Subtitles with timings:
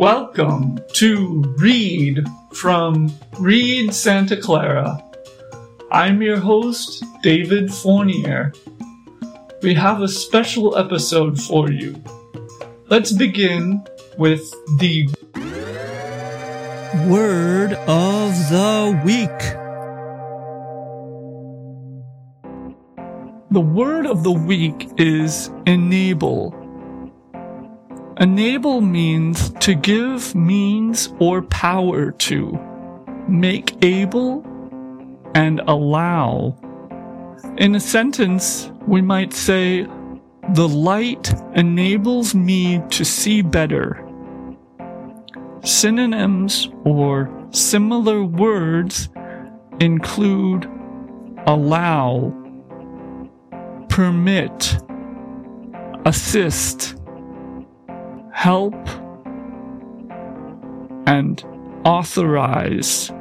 [0.00, 4.98] Welcome to Read from Read Santa Clara.
[5.92, 8.54] I'm your host, David Fournier.
[9.60, 12.02] We have a special episode for you.
[12.88, 13.84] Let's begin
[14.16, 14.40] with
[14.78, 15.06] the
[17.06, 19.28] Word of the Week.
[23.50, 26.59] The word of the week is enable.
[28.20, 32.60] Enable means to give means or power to,
[33.26, 34.44] make able,
[35.34, 36.54] and allow.
[37.56, 39.86] In a sentence, we might say,
[40.50, 44.06] The light enables me to see better.
[45.64, 49.08] Synonyms or similar words
[49.80, 50.70] include
[51.46, 52.34] allow,
[53.88, 54.76] permit,
[56.04, 56.99] assist,
[58.40, 58.88] help,
[61.06, 61.44] and
[61.84, 63.12] authorize.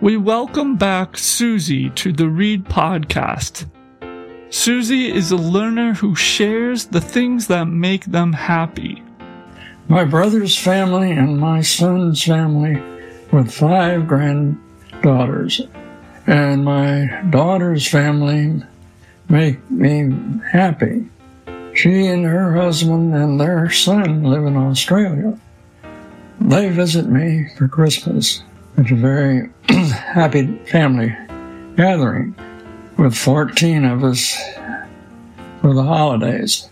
[0.00, 3.70] We welcome back Susie to the Read podcast.
[4.50, 9.04] Susie is a learner who shares the things that make them happy.
[9.86, 12.82] My brother's family and my son's family
[13.30, 15.60] with five granddaughters,
[16.26, 18.64] and my daughter's family
[19.34, 20.08] make me
[20.48, 21.04] happy.
[21.74, 25.36] She and her husband and their son live in Australia.
[26.40, 28.44] They visit me for Christmas.
[28.78, 31.16] It's a very happy family
[31.76, 32.36] gathering
[32.96, 34.36] with 14 of us
[35.60, 36.70] for the holidays.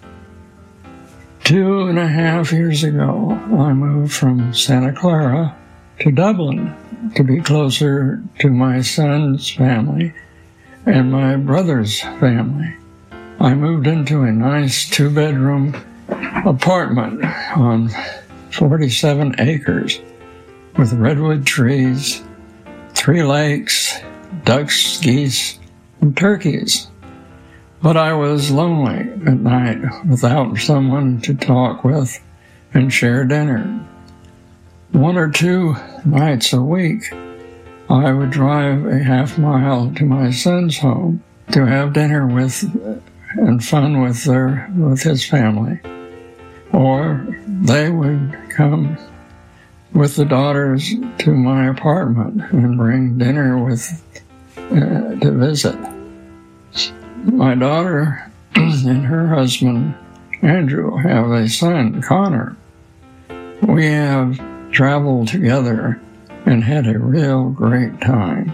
[1.43, 5.57] Two and a half years ago, I moved from Santa Clara
[5.99, 6.73] to Dublin
[7.17, 10.15] to be closer to my son's family
[10.87, 12.75] and my brother's family.
[13.41, 15.75] I moved into a nice two bedroom
[16.45, 17.25] apartment
[17.57, 17.91] on
[18.51, 20.01] 47 acres
[20.77, 22.23] with redwood trees,
[22.95, 23.98] three lakes,
[24.45, 25.59] ducks, geese,
[26.01, 26.89] and turkeys.
[27.83, 32.21] But I was lonely at night without someone to talk with
[32.75, 33.89] and share dinner.
[34.92, 37.13] One or two nights a week,
[37.92, 42.64] I would drive a half mile to my son's home to have dinner with
[43.35, 45.79] and fun with their with his family.
[46.73, 48.97] Or they would come
[49.92, 54.03] with the daughters to my apartment and bring dinner with
[54.57, 55.77] uh, to visit.
[57.24, 59.95] My daughter and her husband
[60.41, 62.57] Andrew have a son, Connor.
[63.61, 64.41] We have
[64.73, 66.01] traveled together
[66.47, 68.53] and had a real great time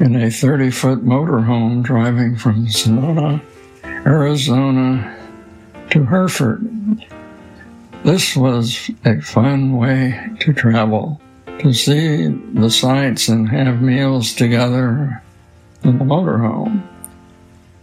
[0.00, 3.40] in a 30 foot motorhome driving from Sonoma,
[3.84, 5.16] Arizona
[5.90, 6.68] to Hereford.
[8.04, 11.20] This was a fun way to travel,
[11.60, 15.22] to see the sights and have meals together
[15.82, 16.82] in the motorhome.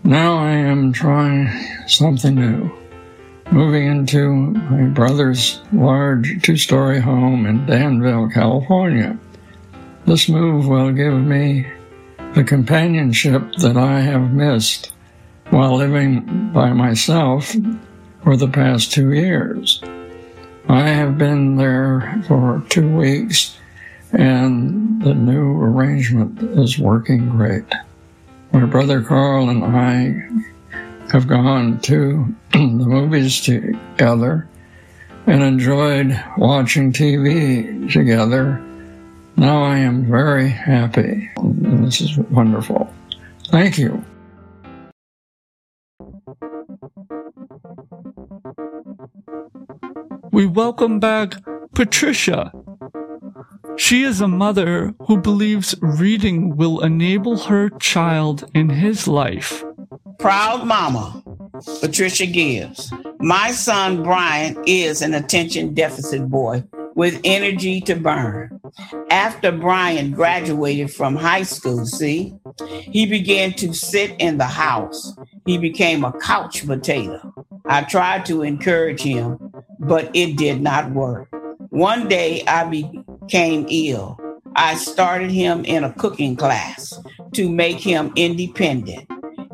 [0.03, 1.47] Now I am trying
[1.87, 2.71] something new,
[3.51, 9.17] moving into my brother's large two story home in Danville, California.
[10.05, 11.67] This move will give me
[12.33, 14.93] the companionship that I have missed
[15.49, 17.53] while living by myself
[18.23, 19.83] for the past two years.
[20.69, 23.57] I have been there for two weeks
[24.13, 27.65] and the new arrangement is working great.
[28.53, 30.29] My brother Carl and I
[31.11, 34.47] have gone to the movies together
[35.27, 38.63] and enjoyed watching TV together.
[39.35, 41.29] Now I am very happy.
[41.43, 42.89] This is wonderful.
[43.49, 44.05] Thank you.
[50.31, 51.33] We welcome back
[51.73, 52.53] Patricia.
[53.75, 59.65] She is a mother who believes reading will enable her child in his life.
[60.21, 61.23] Proud mama,
[61.81, 62.93] Patricia Gibbs.
[63.19, 66.63] My son Brian is an attention deficit boy
[66.93, 68.61] with energy to burn.
[69.09, 72.35] After Brian graduated from high school, see,
[72.67, 75.17] he began to sit in the house.
[75.47, 77.33] He became a couch potato.
[77.65, 81.29] I tried to encourage him, but it did not work.
[81.69, 84.19] One day I became ill.
[84.55, 86.99] I started him in a cooking class
[87.33, 89.09] to make him independent.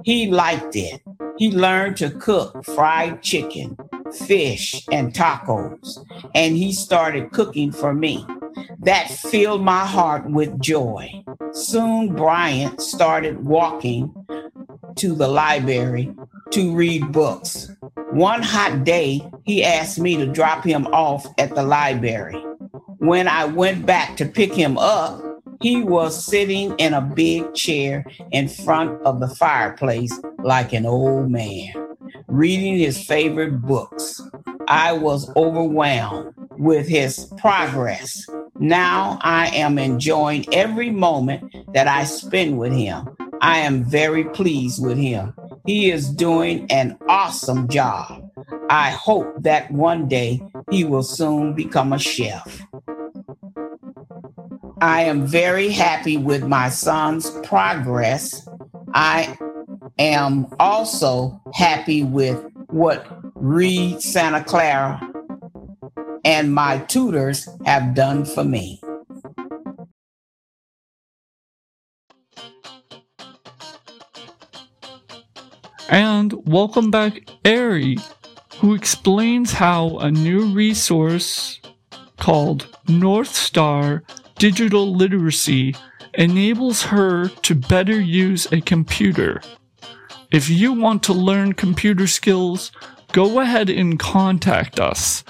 [0.08, 1.02] He liked it.
[1.38, 3.76] He learned to cook fried chicken,
[4.26, 6.02] fish, and tacos,
[6.34, 8.26] and he started cooking for me.
[8.80, 11.12] That filled my heart with joy.
[11.52, 14.16] Soon, Brian started walking
[14.96, 16.16] to the library
[16.52, 17.70] to read books.
[18.12, 22.42] One hot day, he asked me to drop him off at the library.
[23.00, 25.27] When I went back to pick him up,
[25.62, 31.32] he was sitting in a big chair in front of the fireplace like an old
[31.32, 31.74] man,
[32.28, 34.22] reading his favorite books.
[34.68, 38.28] I was overwhelmed with his progress.
[38.60, 43.08] Now I am enjoying every moment that I spend with him.
[43.42, 45.34] I am very pleased with him.
[45.66, 48.24] He is doing an awesome job.
[48.70, 52.62] I hope that one day he will soon become a chef.
[54.80, 58.48] I am very happy with my son's progress.
[58.94, 59.36] I
[59.98, 65.02] am also happy with what Read Santa Clara
[66.24, 68.80] and my tutors have done for me.
[75.90, 77.98] And welcome back, Ari,
[78.58, 81.60] who explains how a new resource
[82.18, 84.04] called North Star
[84.38, 85.76] Digital Literacy
[86.14, 89.42] enables her to better use a computer.
[90.32, 92.72] If you want to learn computer skills,
[93.14, 95.24] go ahead and contact us.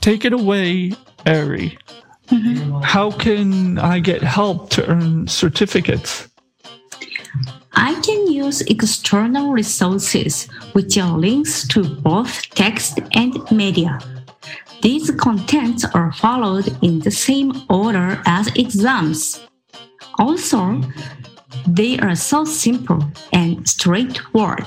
[0.00, 0.92] Take it away,
[1.26, 1.78] Ari.
[2.28, 2.80] Mm-hmm.
[2.82, 6.28] How can I get help to earn certificates?
[7.74, 13.98] I can use external resources which are links to both text and media.
[14.82, 19.40] These contents are followed in the same order as exams.
[20.18, 20.80] Also,
[21.66, 24.66] they are so simple and straightforward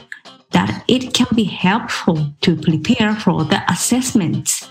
[0.51, 4.69] that it can be helpful to prepare for the assessments.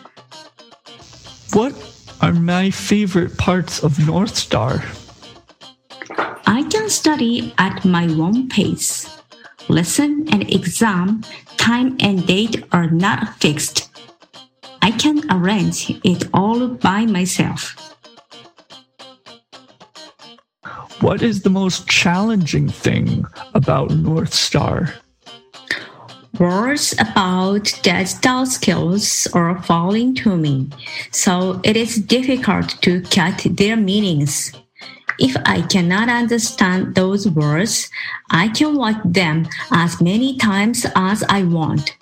[1.53, 1.75] What
[2.21, 4.85] are my favorite parts of North Star?
[6.47, 9.11] I can study at my own pace.
[9.69, 11.23] Lesson and exam
[11.57, 13.82] time and date are not fixed.
[14.83, 17.77] I can arrange it all by myself.
[21.01, 23.25] What is the most challenging thing
[23.55, 24.93] about North Star?
[26.39, 30.71] Words about digital skills are falling to me,
[31.13, 34.53] so it is difficult to catch their meanings.
[35.21, 37.89] If I cannot understand those words,
[38.31, 41.97] I can watch them as many times as I want.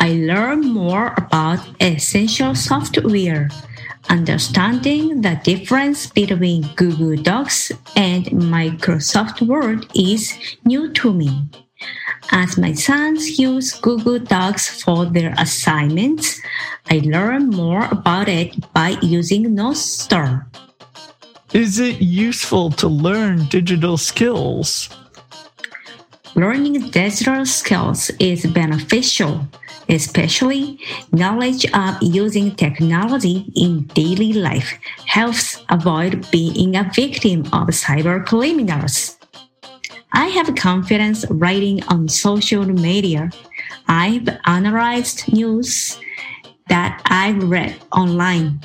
[0.00, 3.50] I learn more about essential software.
[4.08, 10.32] Understanding the difference between Google Docs and Microsoft Word is
[10.64, 11.48] new to me.
[12.32, 16.40] As my sons use Google Docs for their assignments,
[16.90, 20.48] I learn more about it by using North Star.
[21.52, 24.88] Is it useful to learn digital skills?
[26.34, 29.46] Learning digital skills is beneficial,
[29.90, 30.78] especially
[31.12, 39.18] knowledge of using technology in daily life helps avoid being a victim of cyber criminals.
[40.12, 43.30] I have confidence writing on social media.
[43.88, 45.98] I've analyzed news
[46.68, 48.60] that I've read online.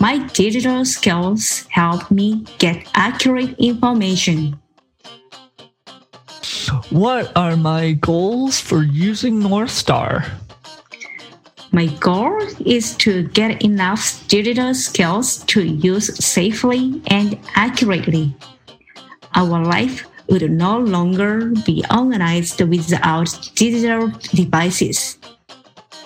[0.00, 4.61] My digital skills help me get accurate information.
[6.92, 10.26] What are my goals for using North Star?
[11.72, 18.36] My goal is to get enough digital skills to use safely and accurately.
[19.34, 25.16] Our life would no longer be organized without digital devices.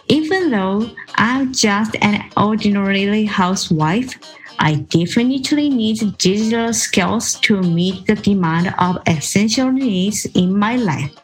[0.06, 4.14] Even though I'm just an ordinary housewife,
[4.58, 11.14] I definitely need digital skills to meet the demand of essential needs in my life.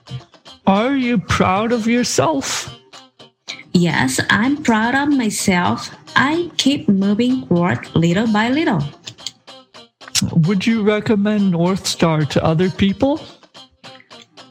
[0.66, 2.74] Are you proud of yourself?
[3.72, 5.90] Yes, I'm proud of myself.
[6.14, 8.82] I keep moving forward little by little.
[10.46, 13.20] Would you recommend North Star to other people?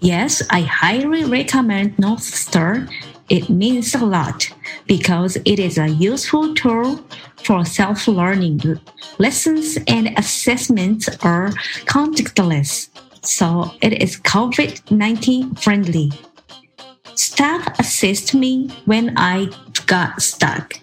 [0.01, 2.87] Yes, I highly recommend North Star.
[3.31, 4.51] It means a lot
[4.87, 6.99] because it is a useful tool
[7.45, 8.59] for self learning.
[9.19, 11.51] Lessons and assessments are
[11.87, 12.89] contactless,
[13.23, 16.11] so it is COVID 19 friendly.
[17.15, 19.47] Staff assist me when I
[19.85, 20.73] got stuck.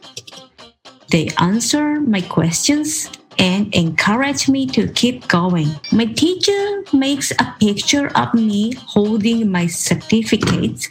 [1.10, 5.68] They answer my questions and encourage me to keep going.
[5.92, 10.88] My teacher makes a picture of me holding my certificate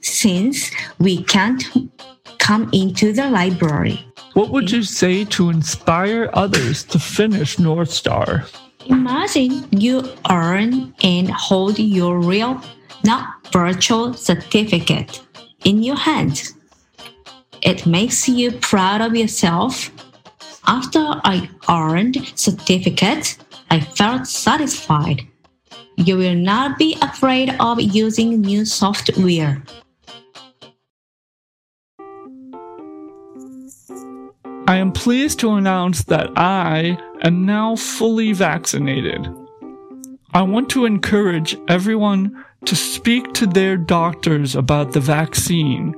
[0.00, 1.64] since we can't
[2.38, 4.04] come into the library.
[4.34, 8.44] What would you say to inspire others to finish North Star?
[8.86, 12.60] Imagine you earn and hold your real
[13.04, 15.22] not virtual certificate,
[15.64, 16.52] in your hand.
[17.62, 19.90] It makes you proud of yourself.
[20.68, 23.38] After I earned certificate,
[23.70, 25.22] I felt satisfied.
[25.96, 29.62] You will not be afraid of using new software.
[34.68, 39.28] I am pleased to announce that I am now fully vaccinated.
[40.34, 45.94] I want to encourage everyone to speak to their doctors about the vaccine,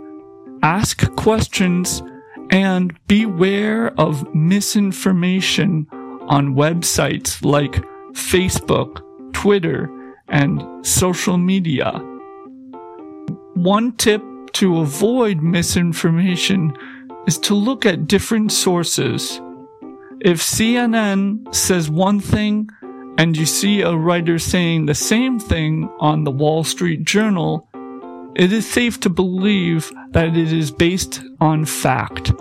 [0.63, 2.03] ask questions,
[2.51, 5.87] and beware of misinformation
[6.29, 9.03] on websites like Facebook,
[9.33, 9.91] Twitter,
[10.29, 11.91] and social media.
[13.55, 14.23] One tip
[14.55, 16.77] to avoid misinformation
[17.27, 19.41] is to look at different sources.
[20.21, 22.69] If CNN says one thing
[23.19, 27.68] and you see a writer saying the same thing on the Wall Street Journal,
[28.39, 32.33] it is safe to believe that it is based on fact.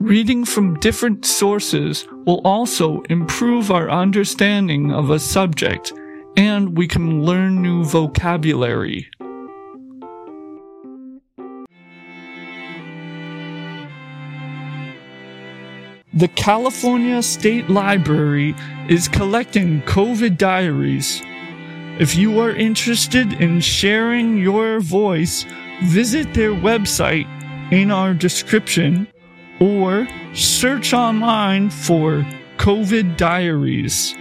[0.00, 5.92] Reading from different sources will also improve our understanding of a subject
[6.38, 9.06] and we can learn new vocabulary.
[16.14, 18.54] The California State Library
[18.88, 21.22] is collecting COVID diaries.
[21.98, 25.44] If you are interested in sharing your voice,
[25.84, 27.26] visit their website
[27.70, 29.06] in our description
[29.60, 34.14] or search online for COVID diaries.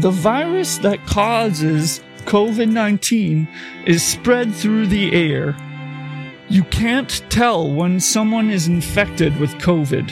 [0.00, 3.46] The virus that causes COVID 19
[3.84, 5.54] is spread through the air.
[6.48, 10.10] You can't tell when someone is infected with COVID.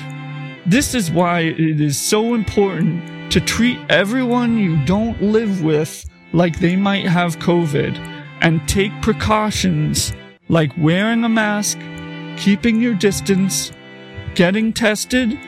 [0.66, 6.58] This is why it is so important to treat everyone you don't live with like
[6.58, 7.99] they might have COVID
[8.40, 10.14] and take precautions
[10.49, 11.78] like wearing a mask,
[12.37, 13.72] keeping your distance,
[14.34, 15.38] getting tested,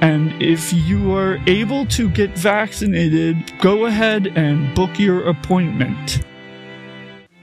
[0.00, 6.24] and if you are able to get vaccinated, go ahead and book your appointment.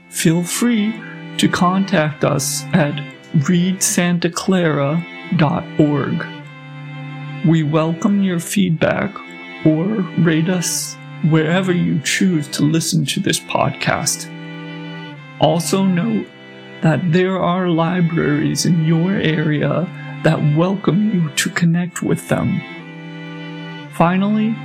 [0.08, 0.92] Feel free
[1.36, 2.94] to contact us at
[3.36, 6.26] readsantaclara.org.
[7.46, 9.14] We welcome your feedback
[9.64, 9.84] or
[10.18, 14.28] rate us wherever you choose to listen to this podcast.
[15.40, 16.26] Also, note
[16.82, 19.86] that there are libraries in your area
[20.24, 22.60] that welcome you to connect with them.
[23.92, 24.56] Finally,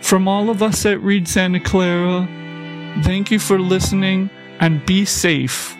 [0.00, 2.26] from all of us at Read Santa Clara,
[3.02, 5.75] thank you for listening and be safe.